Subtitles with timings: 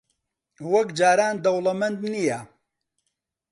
[0.71, 2.39] وەک جاران دەوڵەمەند نییە.